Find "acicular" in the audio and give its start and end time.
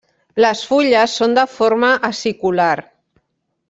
2.13-2.75